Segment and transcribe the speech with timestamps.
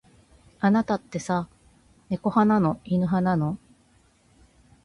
[0.59, 1.47] あなたってさ、
[2.09, 2.81] 猫派なの。
[2.85, 3.59] 犬派なの。